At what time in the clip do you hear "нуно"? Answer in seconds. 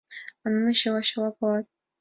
0.53-0.69